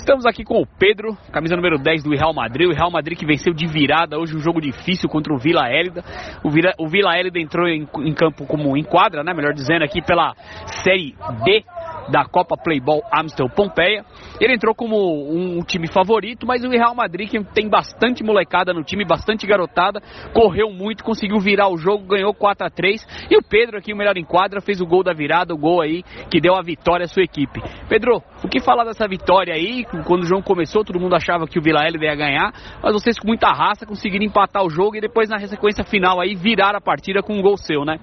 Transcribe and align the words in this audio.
Estamos 0.00 0.24
aqui 0.24 0.44
com 0.44 0.62
o 0.62 0.66
Pedro, 0.66 1.14
camisa 1.30 1.54
número 1.54 1.76
10 1.78 2.02
do 2.02 2.10
Real 2.16 2.32
Madrid. 2.32 2.70
O 2.70 2.72
Real 2.72 2.90
Madrid 2.90 3.18
que 3.18 3.26
venceu 3.26 3.52
de 3.52 3.66
virada 3.66 4.18
hoje 4.18 4.34
um 4.34 4.40
jogo 4.40 4.58
difícil 4.58 5.10
contra 5.10 5.30
o 5.32 5.36
Vila 5.36 5.68
Hélida. 5.68 6.02
O 6.42 6.48
Vila, 6.48 6.72
o 6.78 6.88
Hélida 7.14 7.38
entrou 7.38 7.68
em, 7.68 7.86
em 7.98 8.14
campo 8.14 8.46
como 8.46 8.74
em 8.78 8.82
quadra, 8.82 9.22
né? 9.22 9.34
Melhor 9.34 9.52
dizendo, 9.52 9.84
aqui 9.84 10.00
pela 10.00 10.34
Série 10.82 11.14
D 11.44 11.62
da 12.10 12.24
Copa 12.24 12.56
Playball 12.56 13.02
Amstel 13.12 13.48
Pompeia. 13.48 14.04
Ele 14.40 14.54
entrou 14.54 14.74
como 14.74 14.96
um, 14.96 15.62
time 15.62 15.86
favorito, 15.86 16.46
mas 16.46 16.64
o 16.64 16.68
Real 16.68 16.94
Madrid, 16.94 17.28
que 17.28 17.42
tem 17.44 17.68
bastante 17.68 18.22
molecada 18.22 18.72
no 18.72 18.82
time, 18.82 19.04
bastante 19.04 19.46
garotada, 19.46 20.00
correu 20.32 20.70
muito, 20.70 21.04
conseguiu 21.04 21.38
virar 21.38 21.68
o 21.68 21.76
jogo, 21.76 22.06
ganhou 22.06 22.34
4 22.34 22.66
a 22.66 22.70
3 22.70 23.28
E 23.30 23.36
o 23.36 23.42
Pedro, 23.42 23.78
aqui, 23.78 23.92
o 23.92 23.96
melhor 23.96 24.16
em 24.16 24.24
quadra, 24.24 24.60
fez 24.60 24.80
o 24.80 24.86
gol 24.86 25.02
da 25.02 25.12
virada, 25.12 25.54
o 25.54 25.58
gol 25.58 25.80
aí 25.80 26.02
que 26.30 26.40
deu 26.40 26.54
a 26.54 26.62
vitória 26.62 27.04
à 27.04 27.08
sua 27.08 27.22
equipe. 27.22 27.60
Pedro, 27.88 28.22
o 28.42 28.48
que 28.48 28.60
falar 28.60 28.84
dessa 28.84 29.06
vitória 29.06 29.54
aí? 29.54 29.84
Quando 30.06 30.22
o 30.22 30.26
jogo 30.26 30.42
começou, 30.42 30.84
todo 30.84 31.00
mundo 31.00 31.14
achava 31.14 31.46
que 31.46 31.58
o 31.58 31.62
Vila 31.62 31.80
ia 31.86 32.14
ganhar, 32.14 32.52
mas 32.82 32.92
vocês 32.92 33.18
com 33.18 33.28
muita 33.28 33.52
raça 33.52 33.86
conseguiram 33.86 34.24
empatar 34.24 34.64
o 34.64 34.70
jogo 34.70 34.96
e 34.96 35.00
depois 35.00 35.28
na 35.28 35.38
sequência 35.38 35.84
final 35.84 36.20
aí 36.20 36.34
virar 36.34 36.74
a 36.74 36.80
partida 36.80 37.22
com 37.22 37.34
um 37.34 37.42
gol 37.42 37.56
seu, 37.56 37.84
né? 37.84 37.98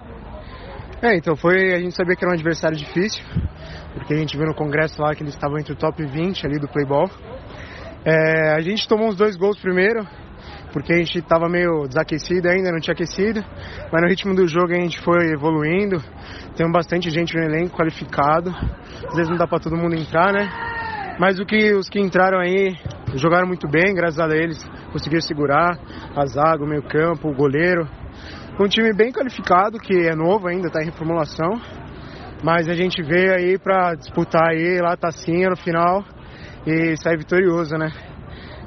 É, 1.02 1.16
então 1.16 1.36
foi. 1.36 1.74
A 1.74 1.80
gente 1.80 1.96
sabia 1.96 2.16
que 2.16 2.24
era 2.24 2.32
um 2.32 2.34
adversário 2.34 2.76
difícil, 2.76 3.24
porque 3.94 4.14
a 4.14 4.18
gente 4.18 4.36
viu 4.36 4.48
no 4.48 4.56
congresso 4.56 5.00
lá 5.02 5.14
que 5.14 5.22
eles 5.22 5.36
estavam 5.36 5.60
entre 5.60 5.74
o 5.74 5.76
top 5.76 6.04
20 6.04 6.46
ali 6.46 6.60
do 6.60 6.68
Playball. 6.68 7.10
É, 8.04 8.54
a 8.56 8.62
gente 8.62 8.88
tomou 8.88 9.10
os 9.10 9.16
dois 9.16 9.36
gols 9.36 9.60
primeiro, 9.60 10.08
porque 10.74 10.94
a 10.94 10.98
gente 10.98 11.20
estava 11.20 11.48
meio 11.48 11.88
desaquecido 11.88 12.50
ainda, 12.50 12.72
não 12.72 12.80
tinha 12.80 12.94
aquecido, 12.94 13.44
mas 13.92 14.02
no 14.02 14.08
ritmo 14.08 14.34
do 14.34 14.48
jogo 14.48 14.72
a 14.72 14.80
gente 14.80 15.00
foi 15.02 15.32
evoluindo. 15.32 16.02
Tem 16.56 16.70
bastante 16.72 17.12
gente 17.12 17.36
no 17.36 17.44
elenco 17.44 17.78
qualificado, 17.78 18.50
às 18.50 19.16
vezes 19.16 19.30
não 19.30 19.38
dá 19.38 19.46
para 19.46 19.60
todo 19.60 19.78
mundo 19.78 19.96
entrar, 19.96 20.34
né? 20.34 20.50
Mas 21.20 21.40
o 21.40 21.46
que 21.46 21.74
os 21.74 21.90
que 21.90 22.00
entraram 22.00 22.40
aí 22.40 22.76
jogaram 23.16 23.48
muito 23.48 23.68
bem, 23.68 23.94
graças 23.94 24.20
a 24.20 24.28
eles 24.36 24.58
conseguiram 24.92 25.22
segurar 25.22 25.78
a 26.16 26.26
zaga, 26.26 26.64
o 26.64 26.68
meio 26.68 26.84
campo, 26.84 27.30
o 27.30 27.36
goleiro. 27.36 27.88
Um 28.60 28.68
time 28.68 28.92
bem 28.92 29.12
qualificado, 29.12 29.78
que 29.78 29.94
é 29.94 30.16
novo 30.16 30.48
ainda, 30.48 30.66
está 30.68 30.82
em 30.82 30.86
reformulação. 30.86 31.62
Mas 32.44 32.68
a 32.68 32.74
gente 32.74 33.04
veio 33.04 33.32
aí 33.34 33.58
para 33.60 33.94
disputar 33.94 34.50
aí 34.50 34.80
lá 34.82 34.98
tacinha 34.98 35.50
no 35.50 35.56
final 35.56 36.04
e 36.66 36.98
sair 36.98 37.18
vitorioso, 37.18 37.76
né? 37.78 37.92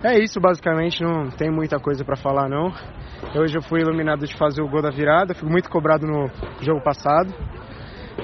É 0.05 0.17
isso 0.19 0.41
basicamente, 0.41 1.03
não 1.03 1.29
tem 1.31 1.51
muita 1.51 1.79
coisa 1.81 2.05
para 2.05 2.15
falar 2.15 2.49
não. 2.49 2.73
Hoje 3.35 3.57
eu 3.57 3.63
fui 3.63 3.81
iluminado 3.81 4.25
de 4.25 4.37
fazer 4.37 4.63
o 4.63 4.69
gol 4.69 4.81
da 4.81 4.91
virada, 4.91 5.35
fui 5.35 5.49
muito 5.49 5.69
cobrado 5.69 6.07
no 6.07 6.31
jogo 6.61 6.81
passado. 6.81 7.35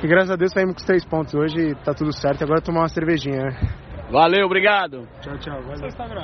E 0.02 0.06
graças 0.06 0.30
a 0.30 0.36
Deus 0.36 0.52
saímos 0.52 0.74
com 0.74 0.80
os 0.80 0.86
três 0.86 1.04
pontos 1.04 1.34
hoje, 1.34 1.74
tá 1.84 1.92
tudo 1.92 2.12
certo. 2.12 2.44
Agora 2.44 2.60
tomar 2.60 2.82
uma 2.82 2.88
cervejinha, 2.88 3.42
né? 3.42 3.58
Valeu, 4.10 4.46
obrigado. 4.46 5.06
Tchau, 5.20 5.36
tchau. 5.38 5.60
Valeu. 5.62 5.90